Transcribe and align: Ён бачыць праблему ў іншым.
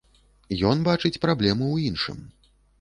Ён 0.69 0.81
бачыць 0.87 1.21
праблему 1.27 1.65
ў 1.75 1.93
іншым. 1.93 2.27